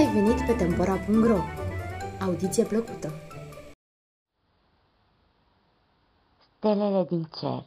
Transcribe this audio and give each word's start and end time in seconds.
ai 0.00 0.12
venit 0.12 0.46
pe 0.46 0.52
Tempora.ro! 0.52 1.38
Audiție 2.20 2.64
plăcută! 2.64 3.12
Stelele 6.56 7.04
din 7.04 7.28
cer, 7.40 7.64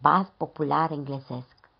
baz 0.00 0.26
popular 0.36 0.90
englezesc. 0.90 1.70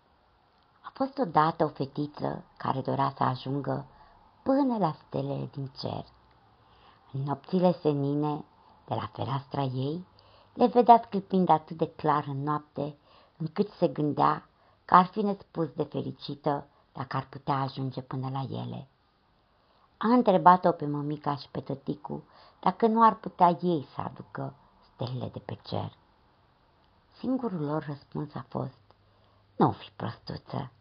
A 0.81 0.91
fost 0.93 1.17
odată 1.17 1.63
o 1.63 1.67
fetiță 1.67 2.43
care 2.57 2.81
dorea 2.81 3.13
să 3.17 3.23
ajungă 3.23 3.85
până 4.43 4.77
la 4.77 4.95
stelele 5.07 5.49
din 5.51 5.71
cer. 5.79 6.05
În 7.11 7.21
nopțile 7.21 7.71
senine, 7.81 8.45
de 8.87 8.93
la 8.93 9.09
fereastra 9.13 9.61
ei, 9.61 10.05
le 10.53 10.67
vedea 10.67 11.01
sclipind 11.05 11.49
atât 11.49 11.77
de 11.77 11.87
clar 11.87 12.25
în 12.27 12.43
noapte, 12.43 12.95
încât 13.37 13.69
se 13.69 13.87
gândea 13.87 14.49
că 14.85 14.95
ar 14.95 15.05
fi 15.05 15.21
nespus 15.21 15.67
de 15.67 15.83
fericită 15.83 16.67
dacă 16.93 17.17
ar 17.17 17.27
putea 17.29 17.55
ajunge 17.55 18.01
până 18.01 18.29
la 18.33 18.45
ele. 18.49 18.87
A 20.01 20.07
întrebat-o 20.07 20.71
pe 20.71 20.85
mămica 20.85 21.35
și 21.35 21.49
pe 21.51 21.59
tăticu 21.59 22.23
dacă 22.59 22.87
nu 22.87 23.03
ar 23.03 23.15
putea 23.15 23.57
ei 23.61 23.87
să 23.95 24.01
aducă 24.01 24.53
stelele 24.93 25.29
de 25.33 25.39
pe 25.39 25.59
cer. 25.63 25.97
Singurul 27.17 27.65
lor 27.65 27.85
răspuns 27.85 28.35
a 28.35 28.45
fost, 28.47 28.79
nu 29.55 29.71
fi 29.71 29.89
prostuță. 29.95 30.71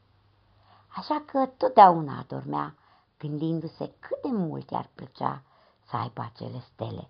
Așa 0.89 1.23
că 1.27 1.47
totdeauna 1.57 2.19
adormea, 2.19 2.75
gândindu-se 3.19 3.93
cât 3.99 4.23
de 4.23 4.29
mult 4.29 4.71
i-ar 4.71 4.91
plăcea 4.95 5.43
să 5.89 5.97
aibă 5.97 6.21
acele 6.21 6.61
stele. 6.73 7.09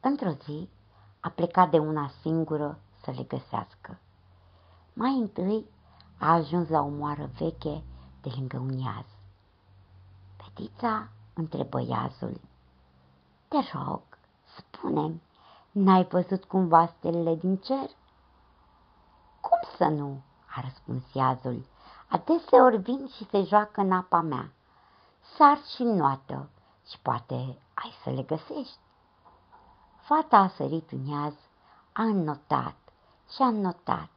Într-o 0.00 0.30
zi 0.30 0.68
a 1.20 1.28
plecat 1.28 1.70
de 1.70 1.78
una 1.78 2.10
singură 2.20 2.78
să 3.02 3.10
le 3.10 3.22
găsească. 3.22 3.98
Mai 4.92 5.18
întâi 5.18 5.66
a 6.18 6.32
ajuns 6.32 6.68
la 6.68 6.80
o 6.80 6.88
moară 6.88 7.30
veche 7.38 7.82
de 8.20 8.32
lângă 8.36 8.58
un 8.58 8.78
iaz. 8.78 9.13
Fetița 10.54 11.08
întrebă 11.34 11.80
iazul. 11.80 12.40
Te 13.48 13.56
rog, 13.72 14.02
spune 14.56 15.20
n-ai 15.70 16.04
văzut 16.04 16.44
cumva 16.44 16.86
stelele 16.86 17.34
din 17.34 17.56
cer? 17.56 17.90
Cum 19.40 19.58
să 19.76 19.84
nu? 19.84 20.22
a 20.56 20.60
răspuns 20.60 21.02
iazul. 21.12 21.66
Adeseori 22.08 22.76
vin 22.76 23.08
și 23.16 23.28
se 23.30 23.42
joacă 23.42 23.80
în 23.80 23.92
apa 23.92 24.20
mea. 24.20 24.52
Sar 25.36 25.58
și 25.74 25.82
noată 25.82 26.48
și 26.90 26.98
poate 26.98 27.34
ai 27.74 27.92
să 28.02 28.10
le 28.10 28.22
găsești. 28.22 28.78
Fata 30.00 30.36
a 30.36 30.48
sărit 30.48 30.90
în 30.90 31.06
iaz, 31.06 31.34
a 31.92 32.02
înnotat 32.02 32.76
și 33.30 33.42
a 33.42 33.46
înnotat, 33.46 34.10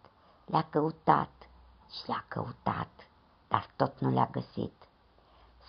le-a 0.45 0.67
căutat 0.69 1.49
și 1.91 2.07
le-a 2.07 2.25
căutat, 2.27 3.09
dar 3.47 3.69
tot 3.75 3.99
nu 3.99 4.09
le-a 4.09 4.29
găsit. 4.31 4.86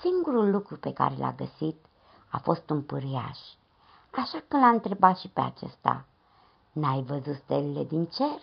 Singurul 0.01 0.51
lucru 0.51 0.77
pe 0.77 0.93
care 0.93 1.15
l-a 1.17 1.33
găsit 1.33 1.87
a 2.31 2.39
fost 2.39 2.71
un 2.71 2.83
pâriaș, 2.83 3.39
așa 4.11 4.43
că 4.49 4.57
l-a 4.57 4.69
întrebat 4.69 5.19
și 5.19 5.29
pe 5.29 5.41
acesta. 5.41 6.05
N-ai 6.73 7.03
văzut 7.03 7.35
stelele 7.35 7.85
din 7.85 8.07
cer? 8.07 8.41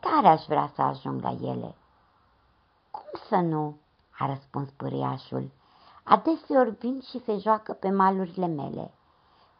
Tare 0.00 0.28
aș 0.28 0.44
vrea 0.44 0.72
să 0.74 0.82
ajung 0.82 1.22
la 1.22 1.30
ele. 1.30 1.74
Cum 2.90 3.20
să 3.28 3.36
nu? 3.36 3.78
a 4.18 4.26
răspuns 4.26 4.70
pâriașul. 4.70 5.50
Adeseori 6.02 6.70
vin 6.70 7.00
și 7.00 7.22
se 7.24 7.38
joacă 7.38 7.72
pe 7.72 7.90
malurile 7.90 8.46
mele. 8.46 8.94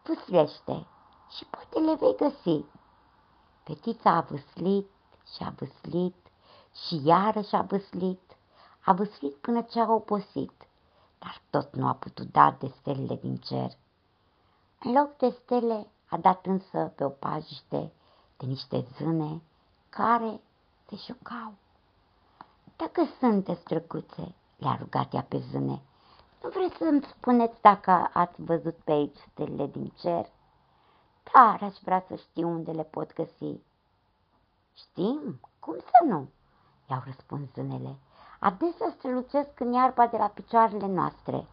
Vâslește 0.03 0.87
și 1.37 1.45
poate 1.45 1.79
le 1.79 1.95
vei 1.95 2.17
găsi. 2.17 2.65
Fetița 3.63 4.11
a 4.11 4.21
vâslit 4.21 4.91
și 5.35 5.43
a 5.43 5.53
vâslit 5.59 6.17
și 6.87 7.01
iarăși 7.05 7.55
a 7.55 7.63
vâslit. 7.63 8.37
A 8.85 8.93
vâslit 8.93 9.35
până 9.35 9.63
ce 9.63 9.81
a 9.81 9.93
obosit 9.93 10.67
dar 11.23 11.41
tot 11.51 11.75
nu 11.75 11.87
a 11.87 11.95
putut 11.95 12.33
da 12.33 12.57
de 12.59 12.67
stelele 12.67 13.17
din 13.17 13.37
cer. 13.37 13.71
În 14.79 14.93
loc 14.93 15.17
de 15.17 15.29
stele 15.29 15.87
a 16.09 16.17
dat 16.17 16.47
însă 16.47 16.93
pe 16.97 17.05
o 17.05 17.09
pajiște 17.09 17.93
de 18.37 18.47
niște 18.47 18.87
zâne 18.97 19.43
care 19.89 20.41
se 20.89 20.97
șucau. 20.97 21.55
Dacă 22.77 23.03
sunteți 23.19 23.65
drăguțe, 23.65 24.35
le-a 24.57 24.77
rugat 24.81 25.15
ea 25.15 25.23
pe 25.23 25.39
zâne, 25.39 25.83
nu 26.43 26.49
vreți 26.49 26.77
să-mi 26.77 27.03
spuneți 27.03 27.61
dacă 27.61 28.11
ați 28.13 28.43
văzut 28.43 28.77
pe 28.77 28.93
aici 28.93 29.17
stelele 29.17 29.67
din 29.67 29.93
cer? 30.01 30.31
Dar 31.33 31.63
aș 31.63 31.77
vrea 31.83 32.05
să 32.09 32.17
știu 32.17 32.49
unde 32.49 32.71
le 32.71 32.83
pot 32.83 33.15
găsi. 33.15 33.61
Știm, 34.75 35.41
cum 35.59 35.79
să 35.79 36.05
nu? 36.05 36.29
I-au 36.91 37.03
răspuns 37.05 37.53
zânele 37.53 37.97
adesea 38.43 38.95
strălucesc 38.97 39.61
în 39.61 39.73
iarba 39.73 40.07
de 40.07 40.17
la 40.17 40.27
picioarele 40.27 40.87
noastre. 40.87 41.47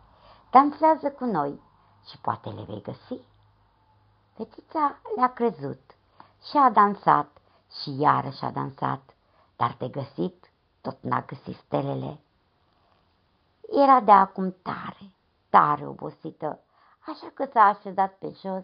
Dansează 0.52 1.12
cu 1.12 1.26
noi 1.26 1.62
și 2.10 2.18
poate 2.18 2.50
le 2.50 2.64
vei 2.64 2.82
găsi. 2.82 3.22
Fetița 4.34 5.00
le-a 5.16 5.34
crezut 5.34 5.82
și 6.50 6.58
a 6.58 6.70
dansat 6.70 7.38
și 7.82 8.00
iarăși 8.00 8.44
a 8.44 8.52
dansat, 8.52 9.16
dar 9.56 9.76
de 9.78 9.88
găsit 9.88 10.52
tot 10.82 10.98
n-a 11.02 11.22
găsit 11.22 11.56
stelele. 11.56 12.20
Era 13.84 14.00
de 14.00 14.12
acum 14.12 14.56
tare, 14.62 15.14
tare 15.50 15.88
obosită, 15.88 16.60
așa 17.00 17.32
că 17.34 17.50
s-a 17.54 17.62
așezat 17.62 18.14
pe 18.14 18.28
jos 18.42 18.64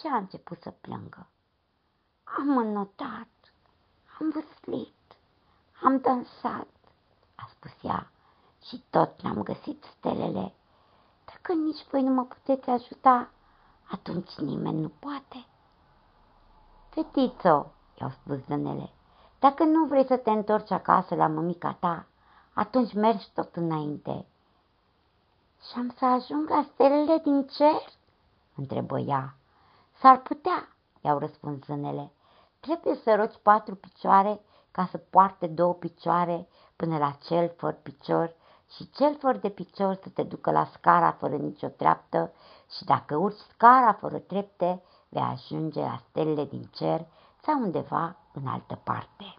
și 0.00 0.06
a 0.12 0.16
început 0.16 0.62
să 0.62 0.70
plângă. 0.70 1.26
Am 2.38 2.56
înnotat, 2.56 3.28
am 4.18 4.30
văslit, 4.30 5.16
am 5.82 5.98
dansat, 6.00 6.66
a 7.42 7.48
spus 7.50 7.82
ea, 7.82 8.10
și 8.66 8.82
tot 8.90 9.22
n-am 9.22 9.42
găsit 9.42 9.84
stelele. 9.98 10.54
Dacă 11.24 11.52
nici 11.52 11.86
voi 11.90 12.02
nu 12.02 12.10
mă 12.10 12.24
puteți 12.24 12.70
ajuta, 12.70 13.30
atunci 13.90 14.34
nimeni 14.34 14.80
nu 14.80 14.88
poate. 14.98 15.46
Fetițo, 16.88 17.72
i-au 18.00 18.10
spus 18.10 18.44
zânele, 18.44 18.90
dacă 19.38 19.64
nu 19.64 19.84
vrei 19.84 20.06
să 20.06 20.16
te 20.16 20.30
întorci 20.30 20.70
acasă 20.70 21.14
la 21.14 21.26
mămica 21.26 21.72
ta, 21.72 22.06
atunci 22.54 22.92
mergi 22.92 23.30
tot 23.34 23.56
înainte. 23.56 24.26
Și 25.68 25.78
am 25.78 25.94
să 25.98 26.04
ajung 26.04 26.48
la 26.48 26.66
stelele 26.72 27.18
din 27.18 27.46
cer? 27.46 27.82
întrebă 28.54 28.98
ea. 28.98 29.34
S-ar 30.00 30.18
putea, 30.20 30.68
i-au 31.00 31.18
răspuns 31.18 31.64
zânele. 31.64 32.12
Trebuie 32.60 32.94
să 32.94 33.14
rogi 33.14 33.38
patru 33.42 33.74
picioare 33.74 34.40
ca 34.70 34.86
să 34.90 34.98
poarte 34.98 35.46
două 35.46 35.74
picioare 35.74 36.48
până 36.82 36.98
la 36.98 37.10
cel 37.10 37.52
fără 37.56 37.76
picior 37.82 38.34
și 38.74 38.90
cel 38.90 39.16
fără 39.18 39.38
de 39.38 39.48
picior 39.48 39.94
să 40.02 40.08
te 40.08 40.22
ducă 40.22 40.50
la 40.50 40.64
scara 40.64 41.10
fără 41.10 41.36
nicio 41.36 41.68
treaptă 41.68 42.32
și 42.76 42.84
dacă 42.84 43.16
urci 43.16 43.38
scara 43.52 43.92
fără 43.92 44.18
trepte, 44.18 44.82
vei 45.08 45.22
ajunge 45.22 45.80
la 45.80 46.02
stelele 46.08 46.44
din 46.44 46.68
cer 46.72 47.06
sau 47.42 47.60
undeva 47.60 48.16
în 48.32 48.46
altă 48.46 48.80
parte. 48.84 49.36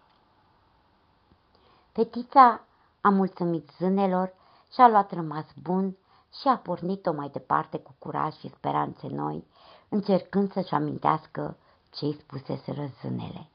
Fetița 1.91 2.61
a 3.01 3.09
mulțumit 3.09 3.69
zânelor 3.77 4.33
și 4.73 4.81
a 4.81 4.87
luat 4.87 5.11
rămas 5.11 5.45
bun 5.61 5.97
și 6.41 6.47
a 6.47 6.57
pornit-o 6.57 7.13
mai 7.13 7.29
departe 7.29 7.77
cu 7.77 7.95
curaj 7.99 8.33
și 8.33 8.49
speranțe 8.49 9.07
noi, 9.07 9.47
încercând 9.89 10.51
să-și 10.51 10.73
amintească 10.73 11.57
ce-i 11.89 12.17
spusese 12.19 12.93
zânele. 13.01 13.49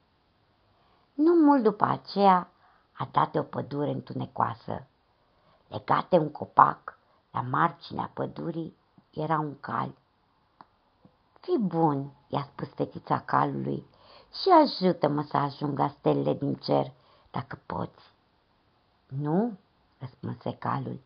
Nu 1.15 1.35
mult 1.35 1.63
după 1.63 1.85
aceea 1.85 2.51
a 2.99 3.09
dat 3.11 3.33
de 3.33 3.39
o 3.39 3.43
pădure 3.43 3.91
întunecoasă. 3.91 4.87
Legat 5.69 6.09
de 6.09 6.17
un 6.17 6.31
copac, 6.31 6.99
la 7.31 7.41
marginea 7.41 8.11
pădurii, 8.15 8.77
era 9.11 9.39
un 9.39 9.61
cal. 9.61 9.95
Fii 11.41 11.59
bun, 11.59 12.11
i-a 12.29 12.43
spus 12.43 12.69
fetița 12.69 13.21
calului, 13.21 13.87
și 14.43 14.49
ajută-mă 14.49 15.23
să 15.23 15.37
ajung 15.37 15.79
la 15.79 15.89
stelele 15.89 16.35
din 16.35 16.55
cer, 16.55 16.93
dacă 17.31 17.59
poți. 17.67 18.13
Nu, 19.07 19.59
răspunse 19.99 20.57
calul, 20.57 21.01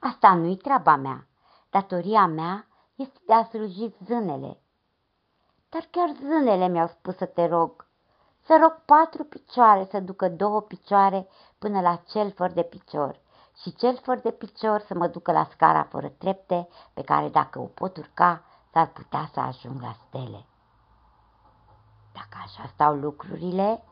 asta 0.00 0.34
nu-i 0.34 0.56
treaba 0.56 0.96
mea. 0.96 1.26
Datoria 1.70 2.26
mea 2.26 2.66
este 2.94 3.20
de 3.26 3.32
a 3.32 3.44
sluji 3.44 3.94
zânele. 4.04 4.58
Dar 5.68 5.88
chiar 5.90 6.16
zânele 6.16 6.68
mi-au 6.68 6.86
spus 6.86 7.16
să 7.16 7.26
te 7.26 7.46
rog, 7.46 7.87
să 8.48 8.58
rog 8.60 8.82
patru 8.84 9.24
picioare 9.24 9.86
să 9.90 10.00
ducă 10.00 10.28
două 10.28 10.60
picioare 10.60 11.28
până 11.58 11.80
la 11.80 11.96
cel 11.96 12.32
fără 12.32 12.52
de 12.52 12.62
picior 12.62 13.20
și 13.60 13.74
cel 13.74 13.98
fără 14.02 14.20
de 14.20 14.30
picior 14.30 14.80
să 14.80 14.94
mă 14.94 15.06
ducă 15.06 15.32
la 15.32 15.48
scara 15.50 15.82
fără 15.82 16.08
trepte 16.08 16.68
pe 16.94 17.02
care 17.02 17.28
dacă 17.28 17.58
o 17.58 17.64
pot 17.64 17.96
urca 17.96 18.44
s-ar 18.72 18.88
putea 18.88 19.30
să 19.32 19.40
ajung 19.40 19.80
la 19.80 19.96
stele. 20.06 20.46
Dacă 22.12 22.38
așa 22.44 22.70
stau 22.74 22.94
lucrurile, 22.94 23.82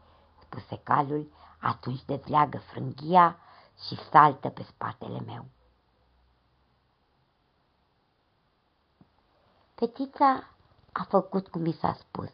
spuse 0.40 0.80
calul, 0.82 1.32
atunci 1.60 2.04
dezleagă 2.04 2.58
frânghia 2.58 3.38
și 3.86 3.96
saltă 4.10 4.48
pe 4.48 4.62
spatele 4.62 5.20
meu. 5.20 5.44
Fetița 9.74 10.48
a 10.92 11.02
făcut 11.08 11.48
cum 11.48 11.66
i 11.66 11.72
s-a 11.72 11.92
spus 11.92 12.30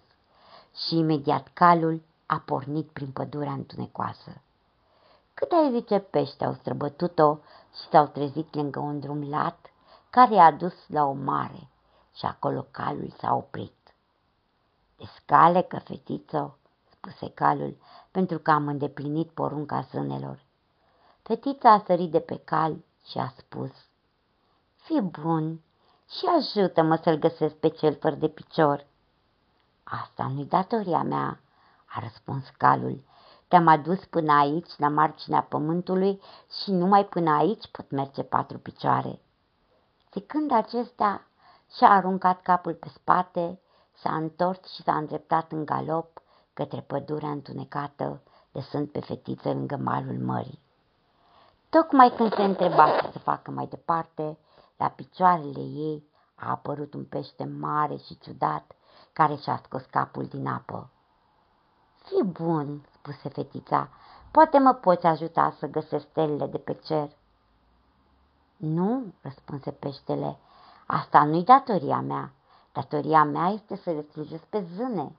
și 0.87 0.97
imediat 0.97 1.49
calul 1.53 2.03
a 2.33 2.39
pornit 2.39 2.91
prin 2.91 3.11
pădurea 3.11 3.53
întunecoasă. 3.53 4.41
Cât 5.35 5.53
ai 5.53 5.71
zice 5.73 5.99
pești 5.99 6.45
au 6.45 6.53
străbătut-o 6.53 7.39
și 7.75 7.89
s-au 7.91 8.07
trezit 8.07 8.55
lângă 8.55 8.79
un 8.79 9.01
drum 9.01 9.29
lat, 9.29 9.71
care 10.11 10.35
i-a 10.35 10.51
dus 10.51 10.75
la 10.89 11.05
o 11.05 11.13
mare 11.13 11.69
și 12.15 12.27
acolo 12.27 12.67
calul 12.71 13.15
s-a 13.19 13.35
oprit. 13.35 13.95
Descalecă, 14.97 15.79
fetiță, 15.79 16.59
spuse 16.91 17.31
calul, 17.31 17.77
pentru 18.11 18.39
că 18.39 18.51
am 18.51 18.69
îndeplinit 18.69 19.31
porunca 19.31 19.81
zânelor. 19.81 20.45
Fetița 21.23 21.71
a 21.71 21.83
sărit 21.87 22.11
de 22.11 22.21
pe 22.21 22.39
cal 22.45 22.77
și 23.07 23.19
a 23.19 23.33
spus, 23.37 23.73
Fii 24.77 25.01
bun 25.01 25.61
și 26.09 26.25
ajută-mă 26.39 26.97
să-l 26.97 27.17
găsesc 27.17 27.55
pe 27.55 27.69
cel 27.69 27.97
fără 27.97 28.15
de 28.15 28.29
picior. 28.29 28.87
Asta 29.85 30.31
nu-i 30.35 30.45
datoria 30.45 31.03
mea, 31.03 31.41
a 31.95 32.01
răspuns 32.01 32.49
calul. 32.57 33.05
Te-am 33.49 33.67
adus 33.67 34.05
până 34.05 34.33
aici, 34.33 34.71
la 34.77 34.89
marginea 34.89 35.43
pământului, 35.43 36.21
și 36.63 36.71
numai 36.71 37.05
până 37.05 37.31
aici 37.31 37.71
pot 37.71 37.91
merge 37.91 38.23
patru 38.23 38.59
picioare. 38.59 39.21
Zicând 40.13 40.53
acesta, 40.53 41.27
și-a 41.77 41.89
aruncat 41.89 42.43
capul 42.43 42.75
pe 42.75 42.89
spate, 42.89 43.61
s-a 43.93 44.15
întors 44.15 44.75
și 44.75 44.83
s-a 44.83 44.97
îndreptat 44.97 45.53
în 45.53 45.65
galop 45.65 46.23
către 46.53 46.81
pădurea 46.81 47.31
întunecată, 47.31 48.23
lăsând 48.53 48.89
pe 48.89 49.01
fetiță 49.01 49.49
lângă 49.49 49.77
malul 49.77 50.19
mării. 50.19 50.61
Tocmai 51.69 52.11
când 52.17 52.35
se 52.35 52.43
întreba 52.43 52.91
ce 53.01 53.11
să 53.13 53.19
facă 53.19 53.51
mai 53.51 53.67
departe, 53.67 54.39
la 54.77 54.89
picioarele 54.89 55.61
ei 55.61 56.05
a 56.35 56.51
apărut 56.51 56.95
un 56.95 57.05
pește 57.05 57.45
mare 57.45 57.97
și 57.97 58.19
ciudat, 58.19 58.73
care 59.13 59.35
și-a 59.35 59.61
scos 59.65 59.83
capul 59.91 60.25
din 60.25 60.47
apă. 60.47 60.92
Fii 62.05 62.25
bun, 62.25 62.87
spuse 62.95 63.29
fetița, 63.29 63.89
poate 64.31 64.59
mă 64.59 64.73
poți 64.73 65.07
ajuta 65.07 65.55
să 65.59 65.67
găsesc 65.67 66.07
stelele 66.09 66.47
de 66.47 66.59
pe 66.59 66.73
cer. 66.73 67.11
Nu, 68.57 69.13
răspunse 69.21 69.71
peștele, 69.71 70.39
asta 70.87 71.25
nu-i 71.25 71.45
datoria 71.45 72.01
mea. 72.01 72.33
Datoria 72.73 73.25
mea 73.25 73.49
este 73.49 73.77
să 73.77 73.91
le 73.91 74.03
slujesc 74.03 74.43
pe 74.43 74.67
zâne. 74.75 75.15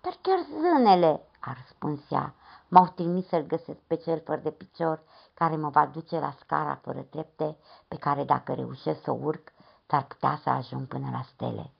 Dar 0.00 0.16
chiar 0.20 0.38
zânele, 0.60 1.20
a 1.40 1.52
răspuns 1.52 2.00
ea, 2.10 2.34
m-au 2.68 2.86
trimis 2.86 3.26
să-l 3.26 3.42
găsesc 3.42 3.78
pe 3.78 3.94
cel 3.94 4.22
fără 4.24 4.40
de 4.40 4.50
picior, 4.50 5.02
care 5.34 5.56
mă 5.56 5.68
va 5.68 5.86
duce 5.86 6.18
la 6.18 6.34
scara 6.38 6.74
fără 6.82 7.00
trepte, 7.00 7.56
pe 7.88 7.96
care 7.96 8.24
dacă 8.24 8.54
reușesc 8.54 9.02
să 9.02 9.10
urc, 9.10 9.52
s-ar 9.86 10.04
putea 10.04 10.40
să 10.42 10.50
ajung 10.50 10.86
până 10.86 11.08
la 11.12 11.22
stele. 11.22 11.72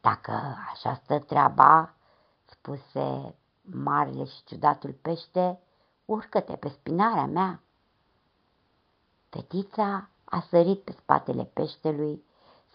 Dacă 0.00 0.56
așa 0.72 0.94
stă 0.94 1.18
treaba, 1.18 1.95
spuse 2.66 3.34
marele 3.62 4.24
și 4.24 4.44
ciudatul 4.44 4.92
pește, 5.02 5.60
urcă-te 6.04 6.56
pe 6.56 6.68
spinarea 6.68 7.26
mea. 7.26 7.60
Fetița 9.28 10.08
a 10.24 10.40
sărit 10.48 10.82
pe 10.82 10.92
spatele 10.92 11.44
peștelui, 11.44 12.24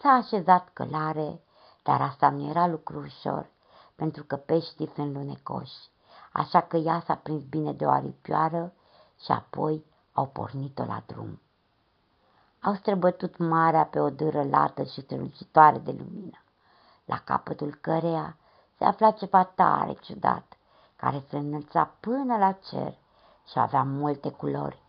s-a 0.00 0.08
așezat 0.08 0.70
călare, 0.72 1.40
dar 1.82 2.00
asta 2.00 2.30
nu 2.30 2.48
era 2.48 2.66
lucru 2.66 2.98
ușor, 2.98 3.50
pentru 3.94 4.24
că 4.24 4.36
peștii 4.36 4.92
sunt 4.94 5.14
lunecoși, 5.14 5.90
așa 6.32 6.60
că 6.60 6.76
ea 6.76 7.02
s-a 7.06 7.14
prins 7.14 7.42
bine 7.42 7.72
de 7.72 7.84
o 7.84 7.90
aripioară 7.90 8.72
și 9.20 9.32
apoi 9.32 9.84
au 10.12 10.26
pornit-o 10.26 10.84
la 10.84 11.02
drum. 11.06 11.40
Au 12.60 12.74
străbătut 12.74 13.36
marea 13.36 13.84
pe 13.84 14.00
o 14.00 14.10
dâră 14.10 14.42
lată 14.42 14.82
și 14.84 15.00
strălucitoare 15.00 15.78
de 15.78 15.90
lumină, 15.90 16.42
la 17.04 17.18
capătul 17.18 17.74
căreia 17.74 18.36
se 18.82 18.88
afla 18.88 19.10
ceva 19.10 19.44
tare 19.44 19.92
ciudat, 19.92 20.56
care 20.96 21.24
se 21.28 21.36
înălța 21.36 21.90
până 22.00 22.36
la 22.36 22.52
cer 22.52 22.98
și 23.50 23.58
avea 23.58 23.82
multe 23.82 24.30
culori, 24.30 24.82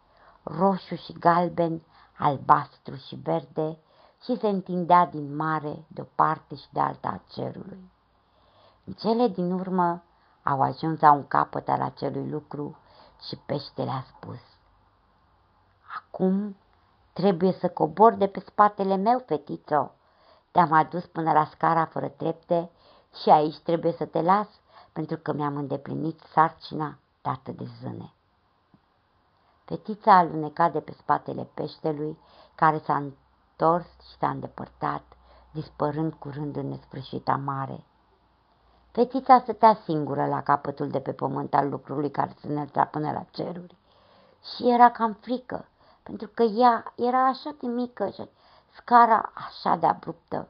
roșu 0.44 0.96
și 0.96 1.14
galben, 1.14 1.82
albastru 2.18 2.96
și 2.96 3.16
verde, 3.16 3.78
și 4.24 4.38
se 4.38 4.48
întindea 4.48 5.06
din 5.06 5.36
mare 5.36 5.86
de 5.88 6.02
o 6.02 6.04
parte 6.16 6.56
și 6.56 6.68
de 6.72 6.80
alta 6.80 7.08
a 7.08 7.32
cerului. 7.34 7.92
În 8.86 8.94
cele 8.94 9.28
din 9.28 9.52
urmă 9.52 10.04
au 10.44 10.62
ajuns 10.62 11.00
la 11.00 11.12
un 11.12 11.28
capăt 11.28 11.70
al 11.70 11.82
acelui 11.82 12.30
lucru 12.30 12.78
și 13.28 13.36
peștele 13.36 13.92
a 13.92 14.02
spus. 14.02 14.42
Acum 15.98 16.56
trebuie 17.14 17.52
să 17.52 17.70
cobor 17.70 18.14
de 18.14 18.28
pe 18.28 18.40
spatele 18.40 18.96
meu, 18.96 19.24
fetițo. 19.26 19.92
Te-am 20.52 20.72
adus 20.72 21.06
până 21.06 21.32
la 21.32 21.46
scara 21.46 21.86
fără 21.86 22.08
trepte 22.08 22.70
și 23.22 23.30
aici 23.30 23.60
trebuie 23.60 23.92
să 23.92 24.06
te 24.06 24.22
las, 24.22 24.48
pentru 24.94 25.18
că 25.18 25.34
mi-am 25.34 25.56
îndeplinit 25.56 26.20
sarcina 26.34 26.98
dată 27.22 27.52
de 27.52 27.66
zâne. 27.82 28.14
Fetița 29.66 30.14
a 30.14 30.18
alunecat 30.18 30.72
de 30.72 30.80
pe 30.80 30.92
spatele 30.92 31.48
peștelui, 31.54 32.18
care 32.56 32.78
s-a 32.78 32.96
întors 32.96 33.86
și 33.86 34.18
s-a 34.20 34.30
îndepărtat, 34.30 35.04
dispărând 35.52 36.14
curând 36.14 36.56
în 36.56 36.70
nesfârșita 36.70 37.36
mare. 37.36 37.84
Fetița 38.92 39.40
stătea 39.40 39.80
singură 39.84 40.26
la 40.26 40.44
capătul 40.44 40.88
de 40.88 41.00
pe 41.00 41.12
pământ 41.12 41.54
al 41.54 41.70
lucrului 41.70 42.12
care 42.12 42.36
se 42.40 42.48
înălța 42.48 42.86
până 42.86 43.12
la 43.12 43.26
ceruri 43.32 43.76
și 44.44 44.70
era 44.70 44.92
cam 44.92 45.14
frică, 45.14 45.66
pentru 46.04 46.28
că 46.28 46.44
ea 46.44 46.94
era 46.96 47.28
așa 47.28 47.56
de 47.60 47.68
mică 47.68 48.10
și 48.10 48.30
scara 48.72 49.32
așa 49.34 49.76
de 49.76 49.86
abruptă 49.86 50.48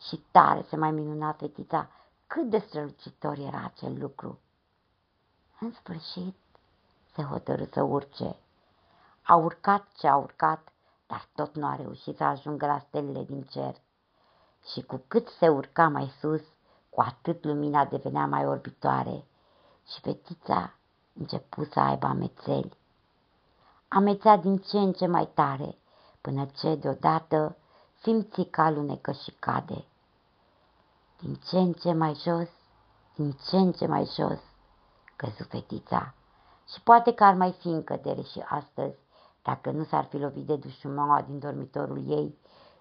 și 0.00 0.24
tare 0.30 0.64
se 0.68 0.76
mai 0.76 0.90
minuna 0.90 1.32
fetița 1.32 1.88
cât 2.26 2.50
de 2.50 2.58
strălucitor 2.58 3.38
era 3.38 3.62
acel 3.64 4.00
lucru. 4.00 4.38
În 5.60 5.72
sfârșit 5.72 6.34
se 7.14 7.22
hotărâ 7.22 7.64
să 7.72 7.82
urce. 7.82 8.36
A 9.22 9.34
urcat 9.34 9.88
ce 9.96 10.08
a 10.08 10.16
urcat, 10.16 10.72
dar 11.06 11.28
tot 11.34 11.54
nu 11.54 11.66
a 11.66 11.76
reușit 11.76 12.16
să 12.16 12.24
ajungă 12.24 12.66
la 12.66 12.78
stelele 12.78 13.24
din 13.24 13.42
cer. 13.42 13.74
Și 14.72 14.82
cu 14.82 15.02
cât 15.08 15.28
se 15.28 15.48
urca 15.48 15.88
mai 15.88 16.12
sus, 16.20 16.42
cu 16.90 17.00
atât 17.00 17.44
lumina 17.44 17.84
devenea 17.84 18.26
mai 18.26 18.46
orbitoare 18.46 19.24
și 19.86 20.00
fetița 20.00 20.74
începu 21.12 21.64
să 21.64 21.80
aibă 21.80 22.06
amețeli. 22.06 22.76
Amețea 23.88 24.36
din 24.36 24.56
ce 24.56 24.78
în 24.78 24.92
ce 24.92 25.06
mai 25.06 25.26
tare, 25.34 25.78
până 26.20 26.46
ce 26.54 26.74
deodată 26.74 27.56
simți 28.02 28.42
că 28.42 28.60
alunecă 28.60 29.12
și 29.12 29.30
cade. 29.38 29.84
Din 31.20 31.34
ce 31.34 31.58
în 31.58 31.72
ce 31.72 31.92
mai 31.92 32.14
jos, 32.14 32.48
din 33.14 33.36
ce 33.48 33.56
în 33.56 33.72
ce 33.72 33.86
mai 33.86 34.04
jos, 34.16 34.40
căzu 35.16 35.44
fetița. 35.48 36.14
Și 36.72 36.80
poate 36.80 37.12
că 37.14 37.24
ar 37.24 37.34
mai 37.34 37.52
fi 37.52 37.68
în 37.68 37.84
cădere 37.84 38.22
și 38.22 38.44
astăzi, 38.48 38.96
dacă 39.42 39.70
nu 39.70 39.84
s-ar 39.84 40.04
fi 40.04 40.16
lovit 40.18 40.46
de 40.46 40.56
dușumaua 40.56 41.22
din 41.22 41.38
dormitorul 41.38 42.10
ei 42.10 42.38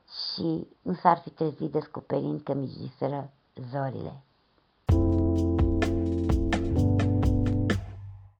și 0.07 0.67
nu 0.81 0.93
s-ar 0.93 1.17
fi 1.17 1.29
trezit 1.29 1.71
descoperind 1.71 2.41
că 2.41 2.53
mijiseră 2.53 3.31
zorile. 3.69 4.21